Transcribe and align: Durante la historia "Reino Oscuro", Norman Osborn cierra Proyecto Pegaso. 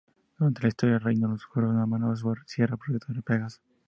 Durante 0.35 0.63
la 0.63 0.69
historia 0.69 0.97
"Reino 0.97 1.31
Oscuro", 1.31 1.71
Norman 1.71 2.03
Osborn 2.05 2.41
cierra 2.47 2.75
Proyecto 2.75 3.13
Pegaso. 3.21 3.61